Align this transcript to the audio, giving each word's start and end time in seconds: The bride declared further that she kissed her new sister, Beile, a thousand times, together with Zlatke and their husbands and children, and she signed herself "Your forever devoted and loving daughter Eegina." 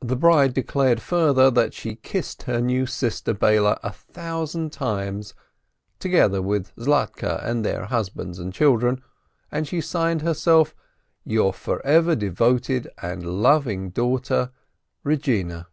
The 0.00 0.16
bride 0.16 0.52
declared 0.52 1.00
further 1.00 1.50
that 1.50 1.72
she 1.72 1.94
kissed 1.96 2.42
her 2.42 2.60
new 2.60 2.84
sister, 2.84 3.32
Beile, 3.32 3.78
a 3.82 3.90
thousand 3.90 4.70
times, 4.70 5.32
together 5.98 6.42
with 6.42 6.76
Zlatke 6.76 7.42
and 7.42 7.64
their 7.64 7.86
husbands 7.86 8.38
and 8.38 8.52
children, 8.52 9.02
and 9.50 9.66
she 9.66 9.80
signed 9.80 10.20
herself 10.20 10.74
"Your 11.24 11.54
forever 11.54 12.14
devoted 12.14 12.90
and 13.00 13.24
loving 13.40 13.88
daughter 13.88 14.50
Eegina." 15.06 15.68